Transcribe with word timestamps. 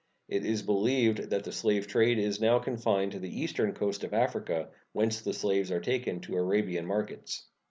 It 0.27 0.43
is 0.47 0.63
believed 0.63 1.29
that 1.29 1.43
the 1.43 1.51
slave 1.51 1.85
trade 1.85 2.17
is 2.17 2.41
now 2.41 2.57
confined 2.57 3.11
to 3.11 3.19
the 3.19 3.41
eastern 3.43 3.71
coast 3.73 4.03
of 4.03 4.15
Africa, 4.15 4.69
whence 4.93 5.21
the 5.21 5.31
slaves 5.31 5.69
are 5.71 5.79
taken 5.79 6.21
to 6.21 6.37
Arabian 6.37 6.87
markets. 6.87 7.45